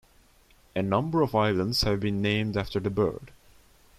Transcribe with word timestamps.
A 0.75 0.81
number 0.81 1.21
of 1.21 1.35
islands 1.35 1.83
have 1.83 1.99
been 1.99 2.23
named 2.23 2.57
after 2.57 2.79
the 2.79 2.89
bird. 2.89 3.29